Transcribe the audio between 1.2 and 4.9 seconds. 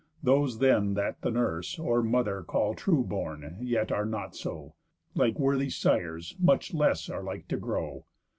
the nurse Or mother call true born yet are not so,